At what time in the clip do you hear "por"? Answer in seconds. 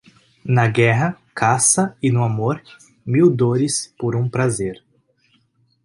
3.99-4.15